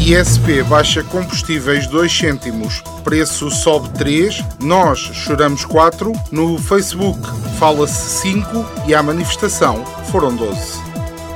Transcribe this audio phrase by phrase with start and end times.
[0.00, 7.20] ISP baixa combustíveis 2 cêntimos, preço sobe 3, nós choramos 4, no Facebook
[7.60, 10.82] fala-se 5 e à manifestação foram 12.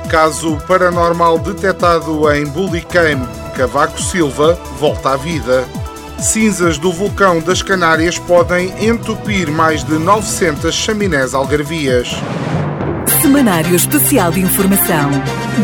[0.09, 5.65] Caso paranormal detectado em Bulicame, Cavaco Silva volta à vida.
[6.19, 12.09] Cinzas do vulcão das Canárias podem entupir mais de 900 chaminés algarvias.
[13.21, 15.09] Semanário Especial de Informação.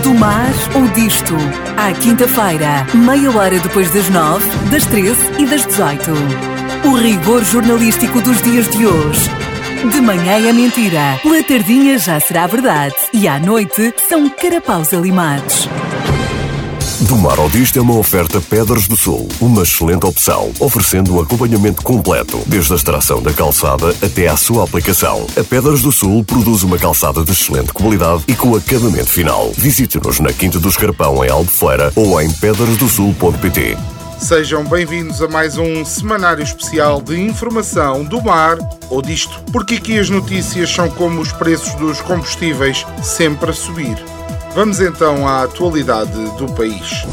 [0.04, 1.36] Do mar ou disto.
[1.78, 6.12] À quinta-feira, meia hora depois das nove, das treze e das dezoito.
[6.86, 9.30] O rigor jornalístico dos dias de hoje.
[9.90, 15.68] De manhã é mentira, pela tardinha já será verdade e à noite são carapaus alimados.
[17.12, 21.20] Do Mar ao Disto é uma oferta Pedras do Sul, uma excelente opção, oferecendo um
[21.20, 25.28] acompanhamento completo, desde a extração da calçada até à sua aplicação.
[25.38, 29.52] A Pedras do Sul produz uma calçada de excelente qualidade e com acabamento final.
[29.58, 33.78] Visite-nos na Quinta do Escarpão, em Albufeira, ou em pedrasdosul.pt.
[34.18, 38.57] Sejam bem-vindos a mais um semanário especial de informação do mar
[38.90, 43.97] ou disto, porque aqui as notícias são como os preços dos combustíveis sempre a subir.
[44.53, 47.06] Vamos então à atualidade do país.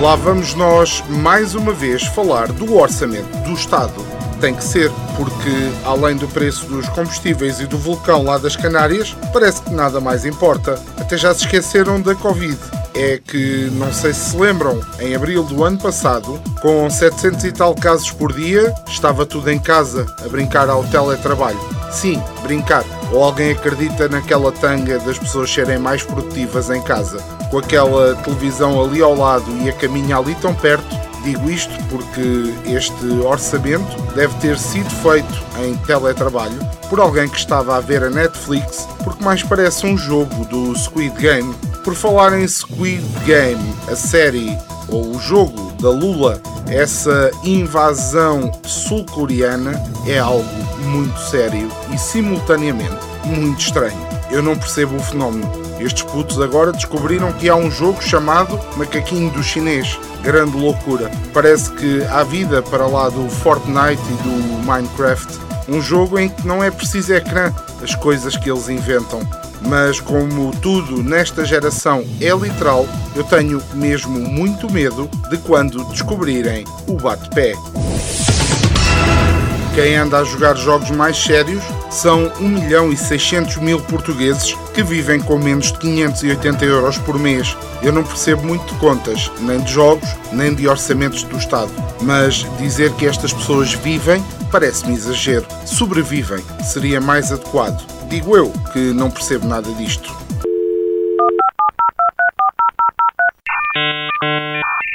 [0.00, 4.06] Lá vamos nós mais uma vez falar do orçamento do Estado.
[4.40, 5.50] Tem que ser, porque
[5.84, 10.24] além do preço dos combustíveis e do vulcão lá das Canárias, parece que nada mais
[10.24, 10.80] importa.
[11.00, 12.56] Até já se esqueceram da Covid.
[12.94, 17.52] É que, não sei se se lembram, em abril do ano passado, com 700 e
[17.52, 21.75] tal casos por dia, estava tudo em casa a brincar ao teletrabalho.
[21.90, 22.84] Sim, brincar.
[23.12, 27.18] Ou alguém acredita naquela tanga das pessoas serem mais produtivas em casa?
[27.50, 32.54] Com aquela televisão ali ao lado e a caminha ali tão perto, digo isto porque
[32.66, 36.58] este orçamento deve ter sido feito em teletrabalho
[36.88, 41.16] por alguém que estava a ver a Netflix, porque mais parece um jogo do Squid
[41.16, 41.54] Game.
[41.82, 44.56] Por falar em Squid Game, a série
[44.88, 50.44] ou o jogo da Lula, essa invasão sul-coreana é algo
[50.84, 53.96] muito sério e simultaneamente muito estranho.
[54.30, 55.50] Eu não percebo o fenómeno.
[55.78, 59.98] Estes putos agora descobriram que há um jogo chamado Macaquinho do Chinês.
[60.22, 61.10] Grande loucura.
[61.32, 65.38] Parece que há vida para lá do Fortnite e do Minecraft.
[65.68, 67.52] Um jogo em que não é preciso ecrã,
[67.82, 69.20] as coisas que eles inventam.
[69.68, 76.64] Mas como tudo nesta geração é literal, eu tenho mesmo muito medo de quando descobrirem
[76.86, 77.54] o bate-pé.
[79.74, 84.82] Quem anda a jogar jogos mais sérios são 1 milhão e 600 mil portugueses que
[84.82, 87.54] vivem com menos de 580 euros por mês.
[87.82, 91.70] Eu não percebo muito de contas, nem de jogos, nem de orçamentos do Estado.
[92.00, 95.46] Mas dizer que estas pessoas vivem parece-me exagero.
[95.66, 97.95] Sobrevivem seria mais adequado.
[98.08, 100.14] Digo eu que não percebo nada disto.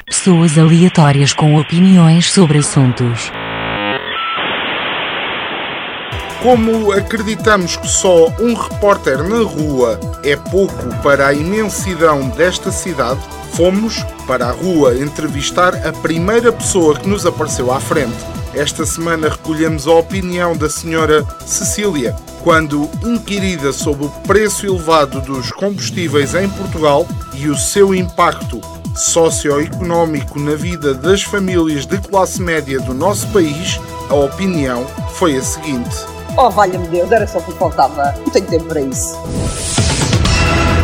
[0.06, 3.32] Pessoas aleatórias com opiniões sobre assuntos.
[6.42, 13.20] Como acreditamos que só um repórter na rua é pouco para a imensidão desta cidade,
[13.52, 18.31] fomos para a rua entrevistar a primeira pessoa que nos apareceu à frente.
[18.54, 22.14] Esta semana recolhemos a opinião da senhora Cecília,
[22.44, 28.60] quando inquirida sobre o preço elevado dos combustíveis em Portugal e o seu impacto
[28.94, 35.42] socioeconómico na vida das famílias de classe média do nosso país, a opinião foi a
[35.42, 35.96] seguinte.
[36.38, 38.14] Oh, valha-me Deus, era só o que faltava.
[38.20, 39.16] Não tenho tempo para isso.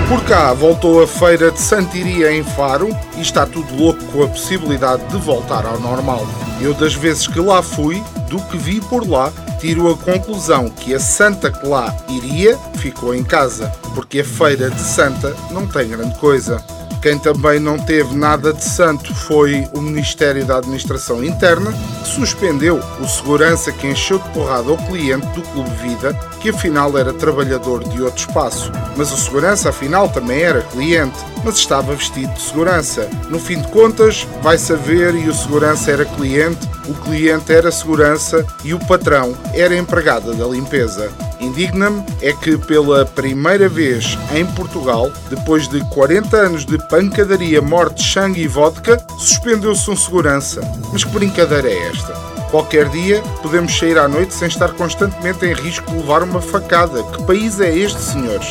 [0.07, 2.87] Por cá voltou a feira de Santiria em Faro
[3.17, 6.25] e está tudo louco com a possibilidade de voltar ao normal.
[6.61, 10.95] Eu, das vezes que lá fui, do que vi por lá, tiro a conclusão que
[10.95, 15.89] a Santa que lá iria ficou em casa, porque a feira de Santa não tem
[15.89, 16.63] grande coisa.
[17.01, 22.79] Quem também não teve nada de santo foi o Ministério da Administração Interna, que suspendeu
[22.99, 27.83] o segurança que encheu de porrada o cliente do Clube Vida, que afinal era trabalhador
[27.87, 28.71] de outro espaço.
[28.95, 33.07] Mas o segurança afinal também era cliente, mas estava vestido de segurança.
[33.29, 38.45] No fim de contas, vai saber e o segurança era cliente, o cliente era segurança
[38.63, 41.11] e o patrão era empregada da limpeza.
[41.39, 48.03] Indigna-me é que pela primeira vez em Portugal, depois de 40 anos de pancadaria, morte,
[48.03, 50.61] sangue e vodka, suspendeu-se um segurança.
[50.91, 52.13] Mas que brincadeira é esta?
[52.49, 57.03] Qualquer dia podemos sair à noite sem estar constantemente em risco de levar uma facada.
[57.03, 58.47] Que país é este, senhores?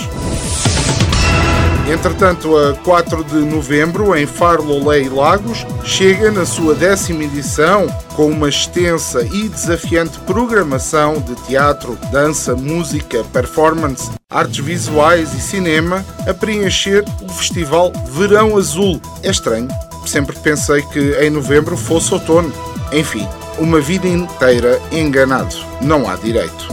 [1.89, 7.87] Entretanto, a 4 de novembro, em Faro, Lolé e Lagos, chega na sua décima edição
[8.17, 16.05] com uma extensa e desafiante programação de teatro, dança, música, performance, artes visuais e cinema
[16.29, 19.01] a preencher o festival Verão Azul.
[19.23, 19.69] É estranho,
[20.05, 22.53] sempre pensei que em novembro fosse outono.
[22.93, 23.29] Enfim,
[23.59, 25.55] uma vida inteira enganado.
[25.81, 26.67] Não há direito.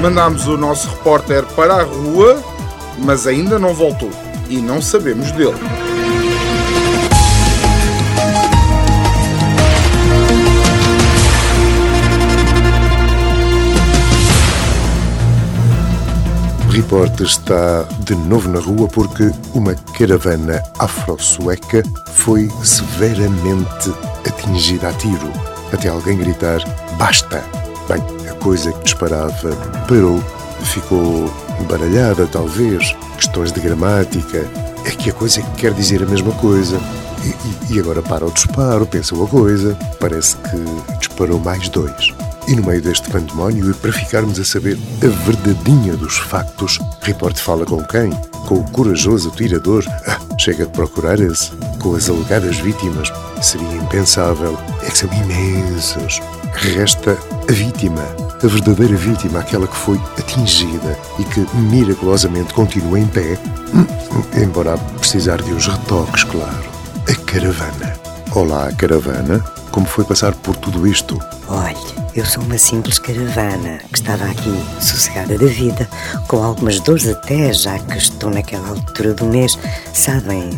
[0.00, 2.55] Mandámos o nosso repórter para a rua
[2.98, 4.10] mas ainda não voltou
[4.48, 5.56] e não sabemos dele.
[16.66, 21.82] O repórter está de novo na rua porque uma caravana afro-sueca
[22.12, 23.92] foi severamente
[24.26, 25.32] atingida a tiro,
[25.72, 26.60] até alguém gritar
[26.98, 27.42] basta.
[27.88, 29.54] Bem, a coisa que disparava
[29.88, 30.22] parou,
[30.64, 31.30] ficou
[31.64, 34.46] baralhada, talvez, questões de gramática.
[34.84, 36.78] É que a coisa quer dizer a mesma coisa.
[37.24, 39.76] E, e, agora para o disparo, pensou a coisa.
[39.98, 42.14] Parece que disparou mais dois.
[42.46, 47.42] E no meio deste pandemónio, e para ficarmos a saber a verdadeinha dos factos, Repórter
[47.42, 48.10] fala com quem?
[48.46, 49.84] Com o corajoso atirador?
[50.06, 51.50] Ah, chega de procurar esse.
[51.82, 53.12] Com as alegadas vítimas?
[53.42, 54.56] Seria impensável.
[54.86, 56.20] É que são imensas.
[56.54, 57.18] Resta
[57.48, 58.02] a vítima
[58.42, 63.38] a verdadeira vítima, aquela que foi atingida e que miraculosamente continua em pé,
[64.36, 66.64] embora precisar de uns retoques, claro.
[67.08, 67.96] A caravana.
[68.32, 69.42] Olá, caravana.
[69.70, 71.18] Como foi passar por tudo isto?
[71.48, 71.76] Olhe,
[72.14, 75.88] eu sou uma simples caravana que estava aqui sossegada da vida,
[76.28, 79.58] com algumas dores até, já que estou naquela altura do mês.
[79.92, 80.50] Sabem,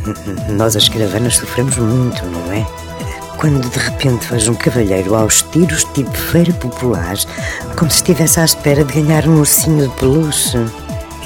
[0.51, 2.67] nós as caravanas sofremos muito, não é?
[3.39, 7.17] Quando de repente vejo um cavalheiro aos tiros, tipo feira popular,
[7.77, 10.59] como se estivesse à espera de ganhar um ursinho de peluche.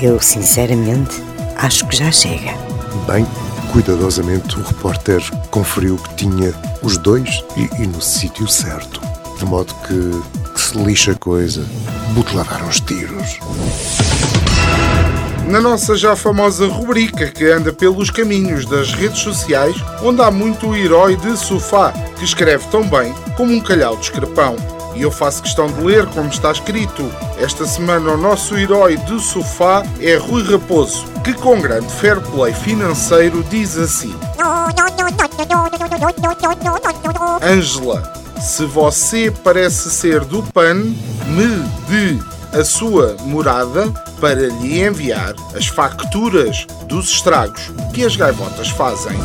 [0.01, 1.23] Eu, sinceramente,
[1.57, 2.55] acho que já chega.
[3.07, 3.27] Bem,
[3.73, 9.01] cuidadosamente o repórter conferiu que tinha os dois e, e no sítio certo.
[9.39, 11.65] De modo que, que se lixa a coisa,
[12.15, 13.39] bote lá dar uns tiros
[15.47, 20.69] na nossa já famosa rubrica que anda pelos caminhos das redes sociais, onde há muito
[20.69, 24.57] o herói de sofá, que escreve tão bem como um calhau de escrepão.
[24.95, 27.11] E eu faço questão de ler como está escrito.
[27.39, 32.53] Esta semana o nosso herói de sofá é Rui Raposo, que com grande fair play
[32.53, 34.15] financeiro diz assim:
[37.43, 41.47] Ângela, se você parece ser do PAN, me
[41.89, 42.19] dê
[42.53, 43.91] a sua morada
[44.21, 49.17] para lhe enviar as facturas dos estragos que as gaivotas fazem.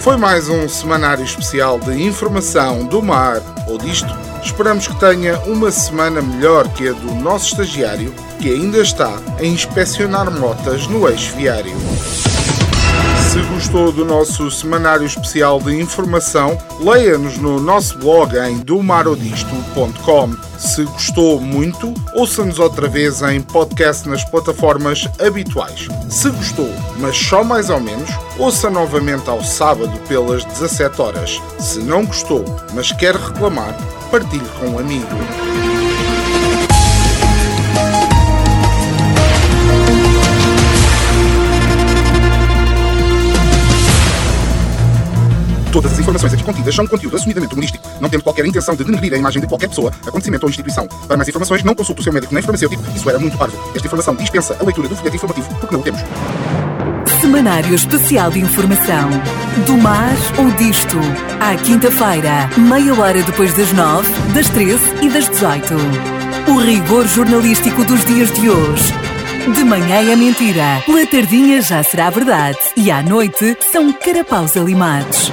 [0.00, 4.12] Foi mais um semanário especial de informação do mar ou disto.
[4.42, 9.44] Esperamos que tenha uma semana melhor que a do nosso estagiário, que ainda está a
[9.44, 11.76] inspecionar motas no eixo viário.
[13.40, 20.36] Se gostou do nosso semanário especial de informação, leia-nos no nosso blog em domarodisto.com.
[20.58, 25.88] Se gostou muito, ouça-nos outra vez em podcast nas plataformas habituais.
[26.10, 31.40] Se gostou, mas só mais ou menos, ouça novamente ao sábado pelas 17 horas.
[31.58, 32.44] Se não gostou,
[32.74, 33.74] mas quer reclamar,
[34.10, 35.59] partilhe com um amigo.
[46.00, 49.40] Informações aqui contidas são conteúdo assumidamente humorístico, não tendo qualquer intenção de denegrir a imagem
[49.40, 50.86] de qualquer pessoa, acontecimento ou instituição.
[51.06, 53.56] Para mais informações, não consulte o seu médico nem farmacêutico, isso era muito parvo.
[53.74, 56.00] Esta informação dispensa a leitura do folheto informativo, porque não o temos.
[57.20, 59.10] Semanário Especial de Informação.
[59.66, 60.96] Do mar ou disto.
[61.38, 65.74] À quinta-feira, meia hora depois das nove, das treze e das dezoito.
[66.48, 68.94] O rigor jornalístico dos dias de hoje
[69.54, 75.32] De manhã é mentira, pela tardinha já será verdade e à noite são carapaus alimados.